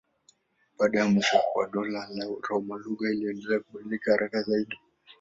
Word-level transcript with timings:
Baada 0.79 0.99
ya 0.99 1.07
mwisho 1.07 1.37
wa 1.55 1.67
Dola 1.67 2.07
la 2.13 2.25
Roma 2.49 2.77
lugha 2.77 3.09
iliendelea 3.09 3.59
kubadilika 3.59 4.11
haraka 4.11 4.41
zaidi. 4.41 4.79